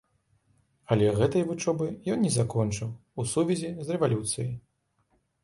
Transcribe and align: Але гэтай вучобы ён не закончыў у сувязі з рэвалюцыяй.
Але 0.95 1.11
гэтай 1.19 1.43
вучобы 1.49 1.85
ён 2.15 2.19
не 2.23 2.31
закончыў 2.39 2.89
у 3.19 3.27
сувязі 3.35 3.69
з 3.85 3.97
рэвалюцыяй. 3.99 4.51